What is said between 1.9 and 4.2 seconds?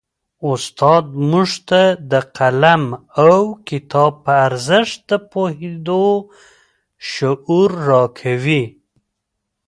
د قلم او کتاب